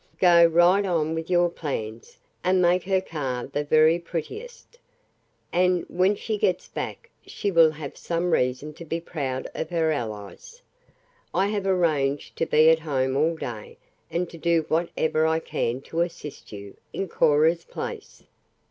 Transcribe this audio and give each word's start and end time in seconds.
Go 0.17 0.43
right 0.43 0.83
on 0.83 1.13
with 1.13 1.29
your 1.29 1.47
plans, 1.47 2.17
and 2.43 2.59
make 2.59 2.83
her 2.85 3.01
car 3.01 3.45
the 3.45 3.63
very 3.63 3.99
prettiest, 3.99 4.79
and 5.53 5.85
when 5.89 6.15
she 6.15 6.39
gets 6.39 6.67
back 6.67 7.07
she 7.23 7.51
will 7.51 7.69
have 7.69 7.95
some 7.95 8.31
reason 8.31 8.73
to 8.73 8.83
be 8.83 8.99
proud 8.99 9.47
of 9.53 9.69
her 9.69 9.91
allies. 9.91 10.63
I 11.35 11.49
have 11.49 11.67
arranged 11.67 12.35
to 12.37 12.47
be 12.47 12.71
at 12.71 12.79
home 12.79 13.15
all 13.15 13.35
day, 13.35 13.77
and 14.09 14.27
to 14.31 14.39
do 14.39 14.65
whatever 14.69 15.27
I 15.27 15.37
can 15.37 15.81
to 15.81 16.01
assist 16.01 16.51
you, 16.51 16.77
in 16.91 17.07
Cora's 17.07 17.63
place." 17.65 18.23